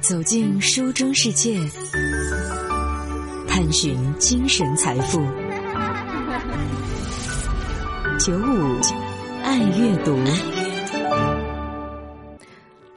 [0.00, 1.60] 走进书中世界，
[3.46, 5.20] 探寻精神财富。
[8.18, 8.80] 九五
[9.42, 10.16] 爱阅读。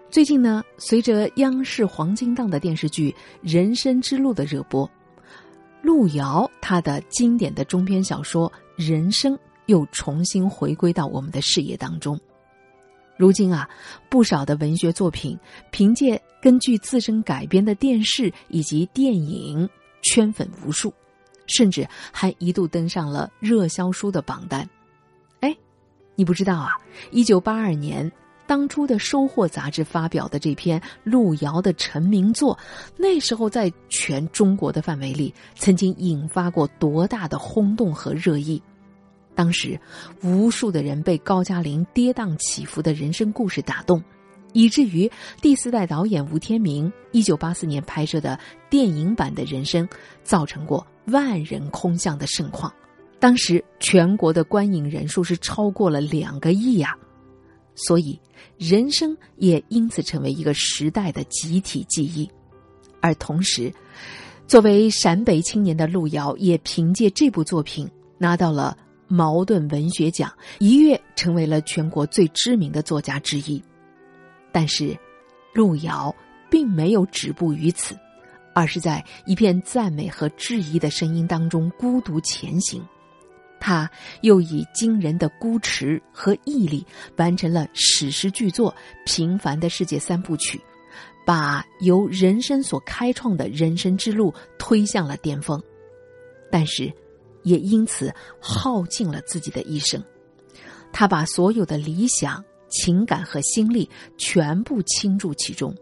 [0.09, 3.11] 最近呢，随着央视黄金档的电视剧
[3.41, 4.89] 《人生之路》的热播，
[5.81, 9.35] 路遥他的经典的中篇小说《人生》
[9.65, 12.17] 又重新回归到我们的视野当中。
[13.17, 13.69] 如今啊，
[14.09, 15.37] 不少的文学作品
[15.69, 19.69] 凭借根据自身改编的电视以及电影
[20.01, 20.93] 圈粉无数，
[21.47, 24.69] 甚至还一度登上了热销书的榜单。
[25.39, 25.55] 哎，
[26.15, 26.71] 你不知道啊？
[27.11, 28.11] 一九八二年，
[28.45, 32.59] 当初的《收获》杂志发表的这篇路遥的成名作，
[32.97, 38.61] 那时候在全中国的范围里，曾经引发过多大的轰动和热议。
[39.33, 39.79] 当时，
[40.21, 44.03] 无数的人被高加林跌宕起伏的人生故事打动，
[44.53, 48.39] 以至于第四代导演吴天明一九八四年拍摄的
[48.69, 49.87] 电影版的人生，
[50.23, 52.71] 造成过万人空巷的盛况。
[53.19, 56.95] 当时全国的观影人数是超过了两个亿呀，
[57.75, 58.19] 所以
[58.57, 62.29] 人生也因此成为一个时代的集体记忆。
[63.01, 63.73] 而同时，
[64.47, 68.77] 作为陕北青年的路遥，也凭借这部作品拿到了。
[69.05, 73.61] 茅盾文学奖一跃成为了全国最知名的作家之一，
[74.53, 74.97] 但是，
[75.53, 76.15] 路遥
[76.49, 77.93] 并没有止步于此，
[78.55, 82.81] 而是在一片赞美和质疑的声音当中孤独前行。
[83.59, 83.89] 他
[84.21, 86.85] 又以惊人的孤持和毅力，
[87.17, 88.71] 完成了史诗巨作
[89.05, 90.57] 《平凡的世界三部曲》，
[91.25, 95.61] 把由人生所开创的人生之路推向了巅峰。
[96.49, 96.89] 但是。
[97.45, 100.01] 也因此耗尽了自己的一生，
[100.93, 102.41] 他把所有的理想、
[102.73, 105.73] 情感和心力全部倾注其中，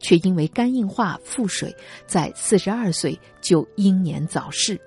[0.00, 1.74] 却因为肝硬化腹水，
[2.06, 4.78] 在四十二岁就英年早逝，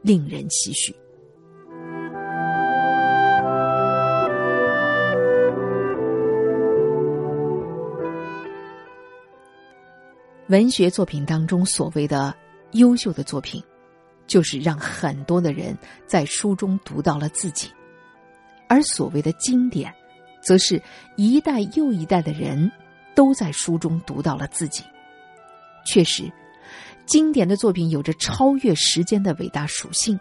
[0.00, 0.94] 令人唏嘘。
[10.48, 12.34] 文学作品当中所谓的
[12.72, 13.62] 优秀的作品。
[14.24, 15.76] 就是让很多的人
[16.06, 17.68] 在书中读到了自己，
[18.66, 19.92] 而所谓的经典，
[20.42, 20.82] 则是
[21.16, 22.70] 一代又一代的人
[23.14, 24.84] 都在书中读到了自己。
[25.86, 26.30] 确实，
[27.06, 30.18] 经典的作品有着超越时间的伟大属性。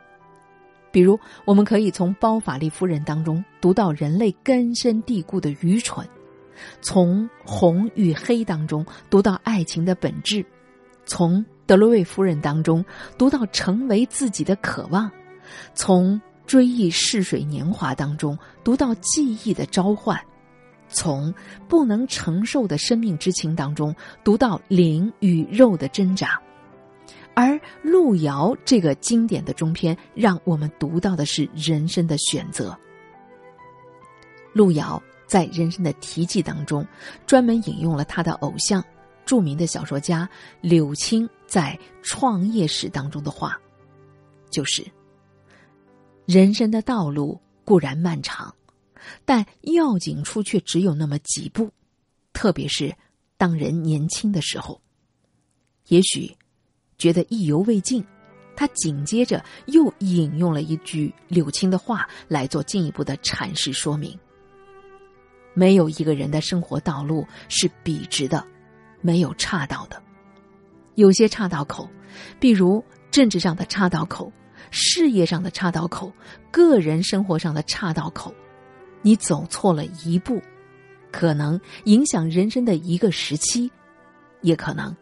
[0.91, 6.05] 比如，我们可以从《包法利夫人》当中读到人类根深蒂固的愚蠢；
[6.81, 10.43] 从《红与黑》当中读到爱情的本质；
[11.05, 12.83] 从德罗卫夫人当中
[13.17, 15.09] 读到成为自己的渴望，
[15.73, 20.19] 从追忆逝水年华当中读到记忆的召唤，
[20.89, 21.33] 从
[21.67, 26.41] 不能承受的生命之情当中读到灵与肉的挣扎，
[27.33, 32.77] 而路遥这个经典的中篇，让我们读到的是人生的选择。
[34.53, 36.85] 路遥在人生的题记当中，
[37.25, 38.83] 专门引用了他的偶像。
[39.23, 40.27] 著名的小说家
[40.59, 43.57] 柳青在创业史当中的话，
[44.49, 44.85] 就是
[46.25, 48.53] ：“人生的道路固然漫长，
[49.25, 51.71] 但要紧处却只有那么几步。
[52.33, 52.95] 特别是
[53.37, 54.81] 当人年轻的时候，
[55.87, 56.35] 也许
[56.97, 58.03] 觉得意犹未尽，
[58.55, 64.17] 他紧接着又引用了一句柳青的话来做进一步的阐释说明：
[65.53, 68.45] 没有一个人的生活道路是笔直的。”
[69.03, 69.99] 没有岔道的，
[70.93, 71.89] 有些岔道口，
[72.39, 74.31] 比如政治上的岔道口、
[74.69, 76.11] 事业上的岔道口、
[76.51, 78.33] 个人生活上的岔道口，
[79.01, 80.41] 你走错了一步，
[81.11, 83.71] 可能影响人生的一个时期，
[84.41, 84.95] 也可能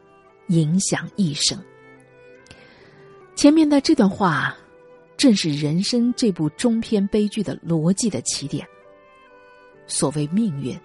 [0.47, 1.59] 影响一生。
[3.35, 4.55] 前面的这段话，
[5.17, 8.65] 正是人生这部中篇悲剧的逻辑的起点。
[9.87, 10.79] 所谓命运。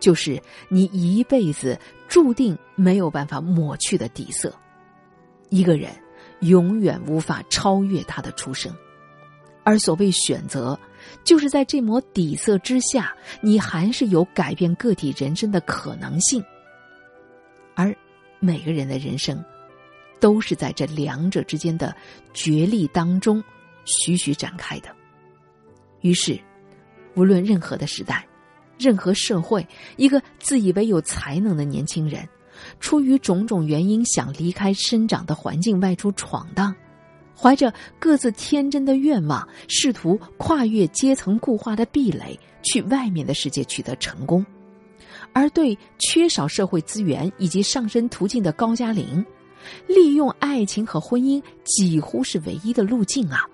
[0.00, 4.54] 就是你一辈子注定没有办法抹去的底色，
[5.48, 5.90] 一个人
[6.40, 8.72] 永远无法超越他的出生，
[9.64, 10.78] 而所谓选择，
[11.24, 16.42] 就是在这抹底色之下，你还是有改变个体人生的可能性。
[17.74, 17.94] 而
[18.38, 19.44] 每个人的人生，
[20.20, 21.94] 都是在这两者之间的
[22.32, 23.42] 角力当中
[23.84, 24.88] 徐徐展开的。
[26.00, 26.38] 于是，
[27.14, 28.24] 无论任何的时代。
[28.80, 32.24] 任何社会，一个自以为有才能的年轻人，
[32.80, 36.74] 出于种种原因想离开生长的环境外出闯荡，
[37.36, 44.44] 怀着各自天真的愿望，试图跨越阶层固化的壁垒，去外面的世界取得成功；
[45.32, 49.24] 而对缺少社会资源以及上升途径的高加林，
[49.86, 53.44] 利用爱情和婚姻几乎是唯一的路径啊。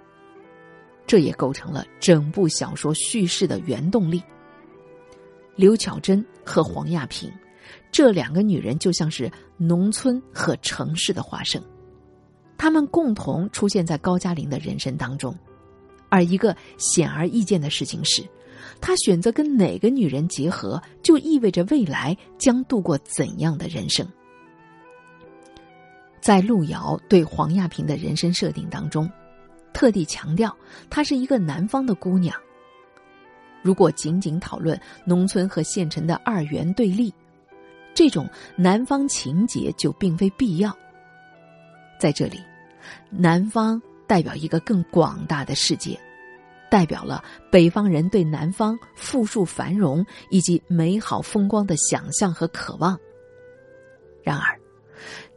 [1.06, 4.22] 这也构成了整部小说叙事的原动力。
[5.54, 7.30] 刘巧珍和黄亚萍，
[7.94, 11.62] 这两个女人就像是农村和城市的化身，
[12.58, 15.32] 她们共同出现在高加林的人生当中。
[16.08, 18.24] 而一个显而易见的事情是，
[18.80, 24.04] 他选择跟哪个女人结合，就意味着未来将度过怎样的人生。
[26.20, 29.08] 在路遥对黄亚萍的人生设定当中，
[29.72, 30.52] 特地强调
[30.90, 32.36] 她是一个南方的姑娘。
[33.62, 37.14] 如果仅仅讨论农村和县城的二元对立，
[37.94, 40.76] 这种南方情节就并非必要。
[41.98, 42.40] 在这里，
[43.10, 43.80] 南方。
[44.06, 45.98] 代表一个更广大的世界，
[46.70, 53.00] 代表了北方人对南方富庶繁荣以及美好风光的想象和渴望。
[54.22, 54.60] 然而，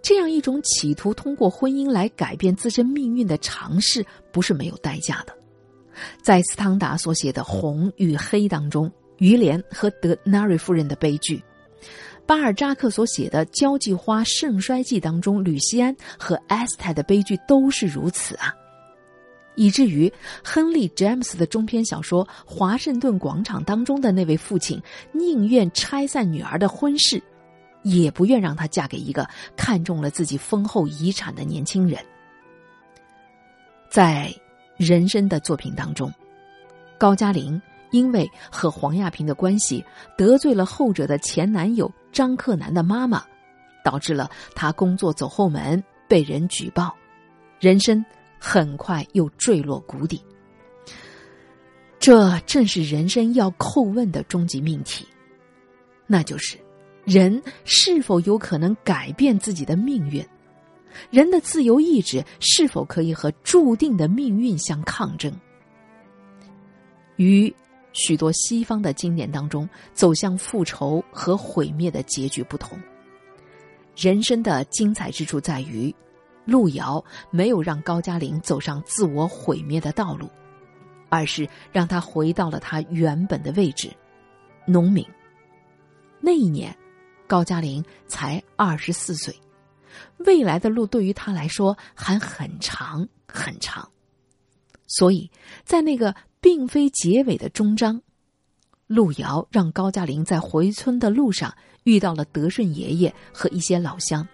[0.02, 5.34] 这样一种企图通过婚姻来改变自身命运的尝试，不是没有代价的。
[6.22, 11.42] 在斯汤达所写的《红与黑》当中，于连和德纳瑞夫人的悲剧。
[12.28, 18.54] 巴尔扎克所写的《交际花盛衰记》当中，吕西安和埃斯泰的悲剧都是如此啊，
[19.56, 20.12] 以至于
[20.44, 24.82] 亨利·詹姆斯的中篇小说《华盛顿广场》当中的那位父亲，
[25.14, 27.24] 宁愿拆散女儿的婚事，
[27.84, 29.26] 也不愿让她嫁给一个
[29.56, 31.98] 看中了自己丰厚遗产的年轻人。
[33.90, 34.34] 在
[34.76, 36.14] 人生的作品当中，
[36.98, 37.60] 高加林
[37.92, 39.84] 因为和黄亚萍的关系，
[40.18, 41.92] 得罪了后者的前男友。
[42.10, 43.24] 张克南的妈妈，
[43.84, 46.96] 导致了他工作走后门，被人举报，
[47.60, 48.04] 人生
[48.40, 50.20] 很快又坠落谷底。
[52.00, 55.06] 这正是人生要叩问的终极命题，
[56.08, 56.58] 那就是
[57.04, 60.26] 人是否有可能改变自己的命运？
[61.12, 65.32] 人的自由意志是否可以和注定的命运相抗争？
[67.18, 67.54] 与。
[67.98, 72.80] 许多西方的经典当中，走向复仇和毁灭的结局不同。
[73.96, 75.94] 人生的精彩之处在于，
[76.46, 80.30] 路遥没有让高加林走上自我毁灭的道路，
[81.10, 83.92] 而是让他回到了他原本的位置——
[84.68, 85.04] 农民。
[86.22, 86.78] 那一年，
[87.26, 89.36] 高加林才二十四岁，
[90.20, 93.90] 未来的路对于他来说还很长很长。
[94.86, 95.28] 所以
[95.66, 96.14] 在那个。
[96.48, 98.02] 并非结尾的终章，
[98.88, 101.54] 路遥让高加林在回村的路上
[101.84, 104.26] 遇到了德顺爷爷和一些老乡，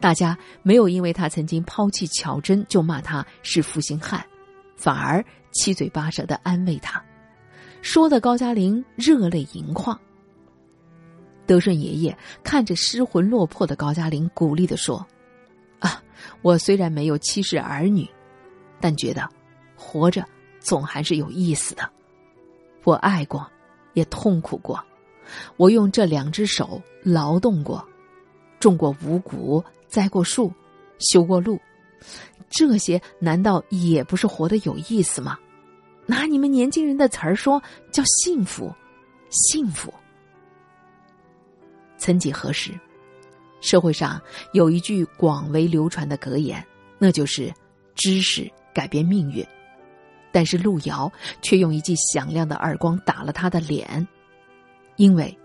[0.00, 4.26] 大家没有因为他曾经抛弃巧珍就骂他是负心汉，
[4.74, 7.00] 反而七嘴八舌的安慰他，
[7.80, 9.96] 说的高加林热泪盈眶。
[11.46, 15.06] 德顺爷爷看着失魂落魄的高加林，鼓励的说
[15.78, 16.02] ：“啊，
[16.42, 18.04] 我虽然没有妻室儿女，
[18.80, 19.30] 但觉得
[19.76, 20.24] 活着。”
[20.60, 21.90] 总还是有意思的。
[22.84, 23.44] 我爱过，
[23.94, 24.82] 也痛苦过。
[25.56, 27.86] 我用这两只手劳动过，
[28.58, 30.52] 种过五谷，栽过树，
[30.98, 31.58] 修过路。
[32.48, 35.38] 这些难道也不是活得有意思吗？
[36.06, 38.74] 拿你们年轻人的词儿说，叫幸福，
[39.28, 39.92] 幸福。
[41.96, 42.72] 曾几何时，
[43.60, 44.20] 社会上
[44.52, 46.66] 有一句广为流传的格言，
[46.98, 47.52] 那就是
[47.94, 49.46] “知识改变命运”。
[50.32, 51.10] 但是路遥
[51.42, 54.06] 却用一记响亮的耳光打了他的脸，
[54.96, 55.36] 因为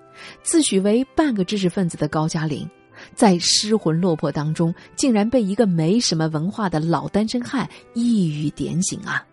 [0.43, 2.69] 自诩为半个知识分子的高加林，
[3.13, 9.25] 在失魂落魄当中，竟然被一个没什么文化的老单身汉一语点醒啊！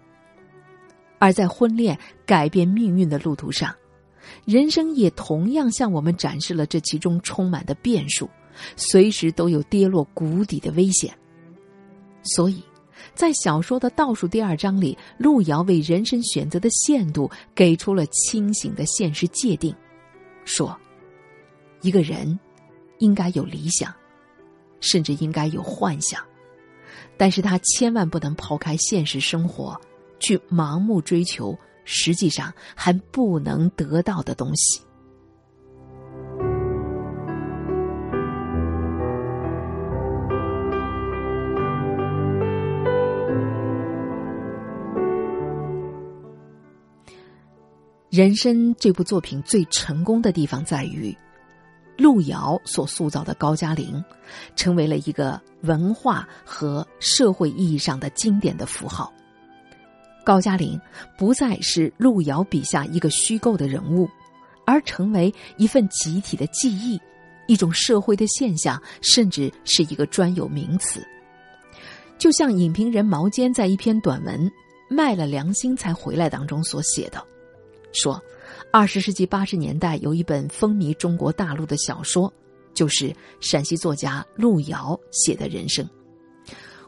[1.19, 3.73] 而在婚恋改变命运的路途上，
[4.45, 8.29] 人生也同样向我们展示了这其中充满的变数，
[8.75, 11.17] 随时都有跌落谷底的危险，
[12.23, 12.63] 所以。
[13.15, 19.75] 在小说的倒数第二章里，路遥为人生选择的限度给出了清醒的现实界定，
[20.45, 20.79] 说：
[21.81, 22.39] 一个人
[22.99, 23.93] 应该有理想，
[24.81, 26.23] 甚至应该有幻想，
[27.17, 29.81] 但是他千万不能抛开现实生活，
[30.19, 34.81] 去盲目追求实际上还不能得到的东西。
[48.13, 51.17] 人生这部作品最成功的地方在于，
[51.97, 54.05] 路遥所塑造的高加林，
[54.55, 59.11] 成为了一个文化和社会意义上的经典的符号。
[60.27, 60.79] 高加林
[61.17, 64.07] 不再是路遥笔下一个虚构的人物，
[64.67, 67.01] 而成为一份集体的记忆，
[67.47, 71.03] 一种社会的现象，甚至是一个专有名词。
[72.19, 74.39] 就像影评人毛尖在一篇短文
[74.95, 77.25] 《卖了良心才回来》当中所写的，
[77.93, 78.21] 说，
[78.71, 82.33] 二十世纪八十年代有一本风靡中国大陆的小说，
[82.75, 85.89] 就是陕西作家路遥写的人生。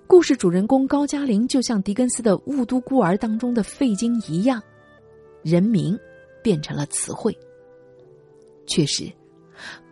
[0.06, 4.62] 故事主人公高加林就像狄更斯的《雾都孤儿》当中的费金一样，
[5.42, 5.98] 人名
[6.42, 7.36] 变成了词汇。
[8.66, 9.10] 确实，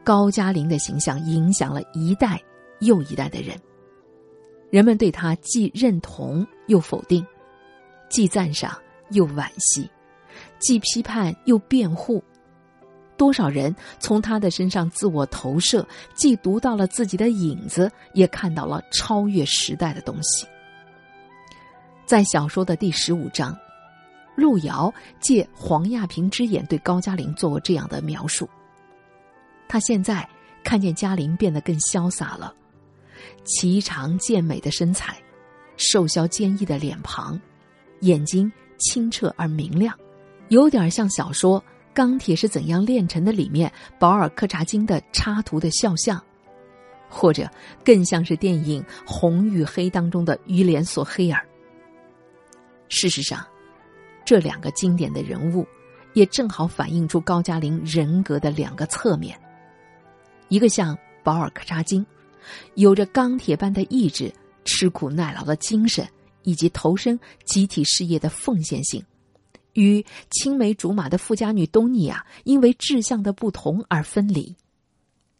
[0.04, 2.42] 高加林的形象影响了一代
[2.80, 3.58] 又一代的人。
[4.70, 7.26] 人们对他既认同又否定，
[8.08, 8.78] 既赞赏
[9.10, 9.90] 又惋惜，
[10.62, 12.24] 既批判又辩护。
[13.18, 20.46] 多少人从他的身上自我投射，既读到了自己的影子，也看到了超越时代的东西。
[22.06, 23.56] 在小说的第十五章，
[24.34, 28.48] 路遥借黄亚萍之眼对高加林做过这样的描述：
[29.68, 30.28] 他现在
[30.64, 32.52] 看见嘉玲变得更潇洒了，
[33.44, 35.16] 颀长健美的身材，
[35.76, 37.40] 瘦削坚毅的脸庞，
[38.00, 39.96] 眼睛清澈而明亮，
[40.52, 41.62] 有点像小说。
[41.94, 43.32] 钢铁是怎样炼成的？
[43.32, 46.22] 里面保尔柯察金的插图的肖像，
[47.08, 47.50] 或者
[47.84, 51.46] 更像是电影《红与黑》当中的于连索黑尔。
[52.88, 53.46] 事实上，
[54.24, 55.66] 这两个经典的人物，
[56.14, 59.38] 也正好反映出高加林人格的两个侧面：
[60.48, 62.04] 一个像保尔柯察金，
[62.74, 64.32] 有着钢铁般的意志、
[64.64, 66.08] 吃苦耐劳的精神，
[66.42, 69.02] 以及投身集体事业的奉献性。
[69.74, 74.54] 与青梅竹马的富家女东尼亚因为志向的不同而分离，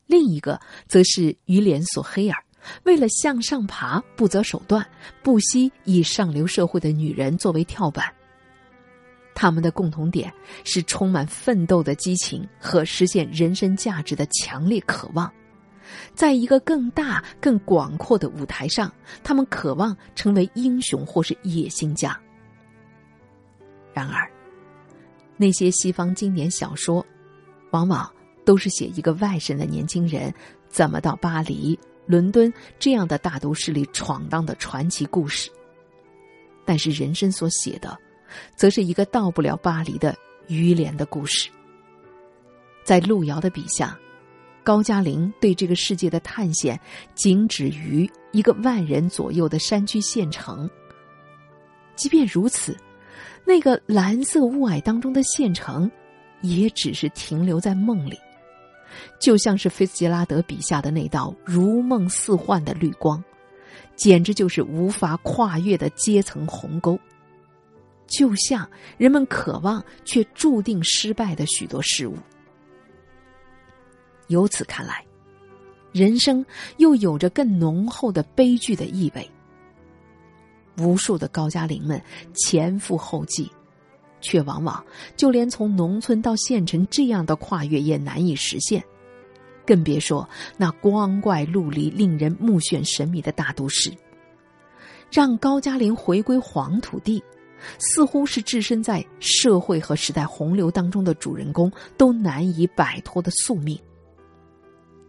[0.07, 2.43] 另一个则是于连索黑尔，
[2.85, 4.87] 为了向上爬不择手段，
[5.23, 8.13] 不惜以上流社会的女人作为跳板。
[9.35, 15.33] 他们的共同点是充满奋斗的激情和实现人生价值的强烈渴望，
[16.15, 18.93] 在一个更大、更广阔的舞台上，
[19.25, 22.19] 他们渴望成为英雄或是野心家。
[23.93, 24.31] 然而，
[25.37, 27.05] 那些西方经典小说，
[27.71, 28.11] 往往
[28.45, 30.33] 都是写一个外省的年轻人
[30.69, 35.51] 怎么到巴黎、伦敦这样的大都市里闯荡的传奇故事。
[36.65, 37.99] 但是，人生所写的，
[38.57, 41.51] 则是一个到不了巴黎的于连的故事。
[42.85, 43.99] 在路遥的笔下，
[44.65, 46.81] 高加林对这个世界的探险，
[47.15, 50.71] 仅止于一个万人左右的山区县城。
[51.95, 52.77] 即便如此。
[53.45, 55.91] 那个蓝色雾霭当中的县城，
[56.41, 58.19] 也只是停留在梦里，
[59.21, 63.23] 就像是菲茨杰拉德笔下的那道如梦似幻的绿光，
[63.97, 66.99] 简直就是无法跨越的阶层鸿沟。
[68.07, 68.69] 就像
[68.99, 72.17] 人们渴望却注定失败的许多事物。
[74.29, 75.05] 由此看来，
[75.93, 76.45] 人生
[76.77, 79.31] 又有着更浓厚的悲剧的意味。
[80.79, 82.01] 无数的高加林们
[82.35, 83.51] 前赴后继，
[84.21, 84.85] 却往往
[85.17, 88.83] 就连从农村到县城这样的跨越也难以实现，
[89.67, 93.93] 更别说那光怪陆离、令人目眩神迷的大都市。
[95.11, 97.23] 让高加林回归黄土地，
[97.79, 103.79] 似乎是置身在社会和时代洪流当中的主人公都难以摆脱的宿命。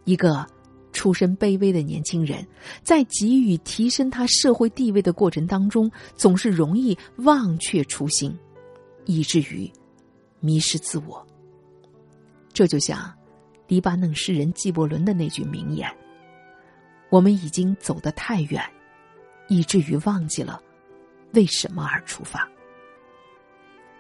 [0.04, 0.46] 一个。
[0.94, 2.48] 出身卑微的年轻人，
[2.84, 8.34] 在给予提升他社会地位的过程当中，总是容易忘却初心，
[9.06, 9.70] 以至于
[10.40, 11.28] 迷失自我。
[12.54, 13.12] 这就像
[13.68, 15.90] 黎巴嫩诗人纪伯伦的那句名言
[17.10, 18.64] ：“我们已经走得太远，
[19.50, 20.62] 以至于忘记了
[21.34, 22.48] 为什么而出发。”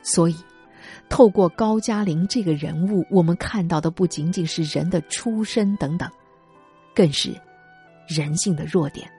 [0.03, 0.35] 所以，
[1.09, 6.07] 透过高加林这个人物，我们看到的不仅仅是人的出身等等。
[6.95, 7.33] 更是
[8.07, 9.09] 人性的弱点。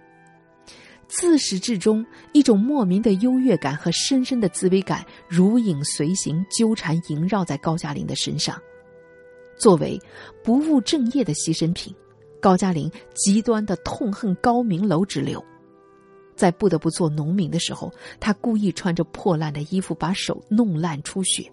[1.06, 8.60] 自始至终，一种莫名的优越感和深深的自卑感如影随形，纠缠萦绕在高加林的身上。
[9.56, 10.00] 作为
[10.42, 11.94] 不务正业的牺牲品，
[12.40, 15.44] 高加林极端的痛恨高明楼之流。
[16.34, 21.48] 在不得不做农民的时候，他故意穿着破烂的衣服，把手弄烂出血。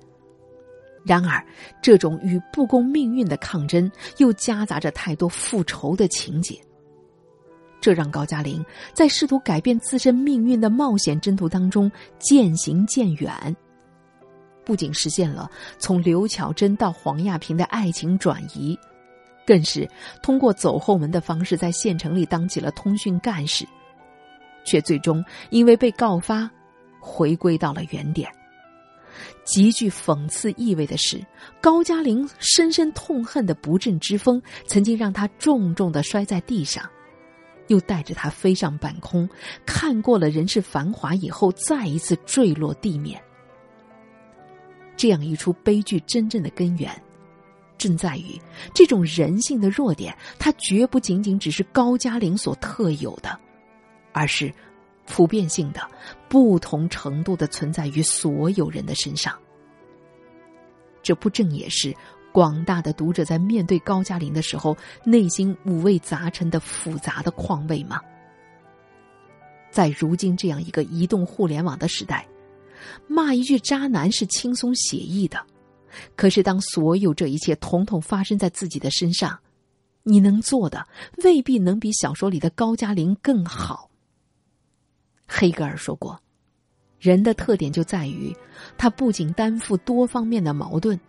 [1.03, 1.43] 然而，
[1.81, 6.55] 这种与不公命运的抗争，又夹杂着太多复仇的情节。
[7.79, 13.55] 这让高加林在试图改变自身命运的冒险征途当中渐行渐远。
[14.63, 18.77] 不仅实现了从刘巧珍到黄亚萍的爱情转移，
[19.48, 19.89] 更是
[20.22, 23.65] 通过走后门的方式在县城里当起了通讯干事，
[24.63, 26.48] 却最终因为被告发，
[27.00, 28.31] 回归到了原点。
[29.44, 31.25] 极具讽刺意味的是，
[31.62, 36.89] 高加林深深痛恨的不正之风，曾经让他重重的摔在地上，
[37.68, 39.27] 又带着他飞上半空，
[39.65, 43.22] 看过了人世繁华以后，再一次坠落地面。
[44.96, 46.91] 这样一出悲剧，真正的根源，
[47.77, 48.39] 正在于
[48.74, 53.39] 这种人性的弱点，它绝不仅仅只是高加林所特有的，
[54.12, 54.53] 而是。
[55.13, 55.82] 普遍性的、
[56.30, 59.38] 不同程度的存在于所有人的身上，
[61.03, 61.94] 这不正也是
[62.32, 68.00] 广大的读者在面对高加林的时候内心五味杂陈的复杂的况味吗？
[69.70, 72.25] 在如今这样一个移动互联网的时代，
[73.06, 75.46] 骂一句渣男是轻松写意的，
[76.15, 79.38] 可是当所有这一切统统发生在自己的身上，
[80.03, 80.88] 你能做的
[81.22, 83.90] 未必能比小说里的高加林更好。
[85.34, 86.22] 黑格尔说过
[87.00, 88.36] ：“人的特点就在于，
[88.78, 91.00] 他不仅担负多方面的矛盾，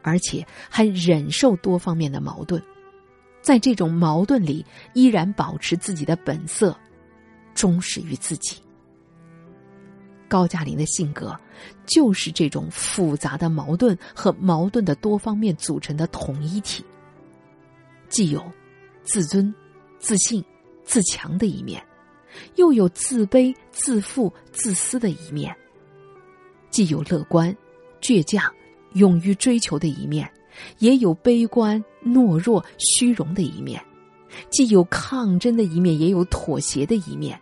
[0.00, 2.60] 而且还忍受多方面的矛盾，
[3.42, 6.74] 在这种矛盾里依然保持自己的本色，
[7.54, 8.56] 忠实于自己。”
[10.28, 11.38] 高加林的性格
[11.84, 16.82] 就是这种复杂的矛盾和矛盾的多方面组成的统一体，
[18.08, 18.42] 既有
[19.02, 19.54] 自尊、
[19.98, 20.42] 自信、
[20.84, 21.84] 自强的一面。
[22.56, 25.54] 又有自卑、自负、自私的一面，
[26.70, 27.54] 既有乐观、
[28.00, 28.52] 倔强、
[28.94, 30.30] 勇于追求的一面，
[30.78, 33.80] 也有悲观、懦弱、虚荣的一面；
[34.50, 37.38] 既有抗争的一面，也有妥协的一面。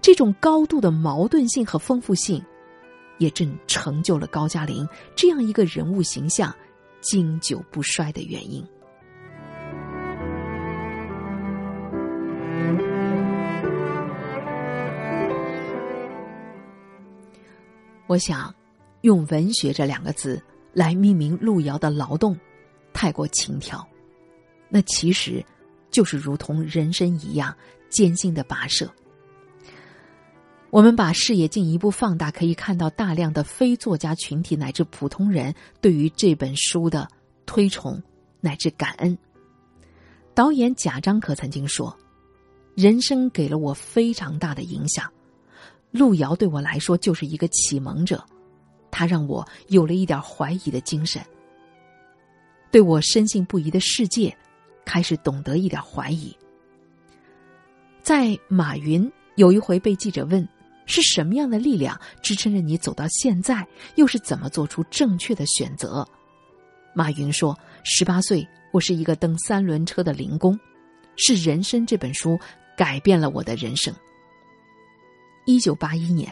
[0.00, 2.44] 这种高度的矛盾性和丰富性，
[3.18, 6.54] 也正成就了高加林这样一个人物形象
[7.00, 8.64] 经久不衰的原因。
[18.08, 18.52] 我想，
[19.02, 22.34] 用“文学”这两个字来命名路遥的劳动，
[22.94, 23.86] 太过轻佻。
[24.70, 25.44] 那其实，
[25.90, 27.54] 就是如同人生一样
[27.90, 28.90] 艰辛的跋涉。
[30.70, 37.06] 我们把视野进一步放大，可以看到大量的非作家群体乃至普通人对于这本书的
[37.44, 38.02] 推崇
[38.40, 39.16] 乃至感恩。
[40.34, 41.94] 导演贾樟柯曾经说
[42.74, 45.12] ：“人生给了我非常大的影响。”
[45.90, 48.24] 路遥对我来说就是一个启蒙者，
[48.90, 51.22] 他让我有了一点怀疑的精神，
[52.70, 54.36] 对我深信不疑的世界
[54.84, 56.36] 开始懂得一点怀疑。
[58.02, 60.46] 在马云有一回被记者问
[60.86, 63.66] ：“是什么样的力量支撑着你走到现在？
[63.96, 66.06] 又是怎么做出正确的选择？”
[66.94, 70.58] 马云说：“十八岁，我是一个蹬三轮车的零工，
[71.16, 72.38] 是《人生》这本书
[72.76, 73.94] 改变了我的人生。”
[75.48, 76.30] 一九八一年，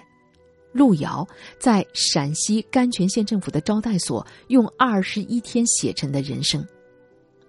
[0.72, 1.26] 路遥
[1.58, 6.62] 在陕西甘泉县政府的招待所用二十一天写成的人生，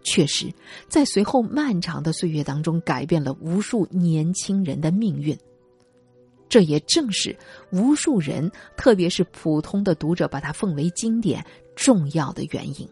[0.01, 0.49] 确实，
[0.87, 5.37] 在随后漫长的岁月当中改变了无数年轻人的命运。
[6.47, 7.37] 这也正是
[7.69, 12.87] 无数人，特别是普通的读者，把它奉为经典重要的原因。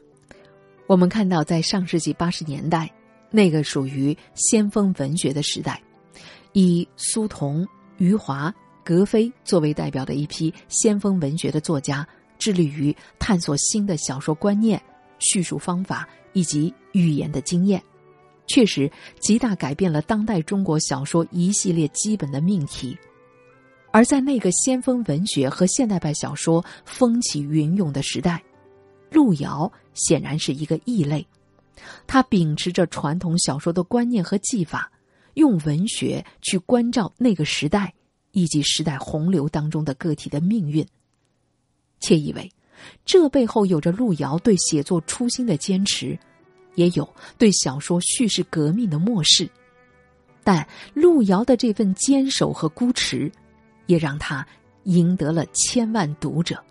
[0.86, 2.94] 我们看到，在上世纪八十年代，
[3.32, 5.82] 那个属于先锋文学的时代，
[6.52, 7.66] 以苏童、
[8.00, 8.54] 余华。
[8.86, 14.80] 格非作为代表的一批先锋文学的作家，致力于探索新的小说观念、
[15.18, 17.84] 叙述方法以及语言的经验，
[18.46, 22.96] 确实极大改变了当代中国小说一系列基本的命题。
[23.90, 28.44] 而在那个先锋文学和现代派小说风起云涌的时代，
[29.10, 31.26] 路遥显然是一个异类。
[32.06, 34.92] 他秉持着传统小说的观念和技法，
[35.34, 37.95] 用文学去关照那个时代。
[38.36, 40.86] 以及时代洪流当中的个体的命运，
[42.02, 42.52] 窃以为
[43.06, 46.20] 这背后有着路遥对写作初心的坚持，
[46.76, 49.50] 也有对小说叙事革命的漠视。
[50.44, 53.32] 但路遥的这份坚守和孤持，
[53.86, 54.46] 也让他
[54.84, 56.62] 赢得了千万读者。